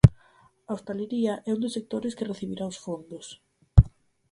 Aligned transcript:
A 0.69 0.71
hostalaría 0.75 1.33
é 1.47 1.49
un 1.55 1.61
dos 1.63 1.75
sectores 1.77 2.15
que 2.17 2.29
recibirá 2.31 2.63
os 2.71 2.81
fondos. 2.85 3.25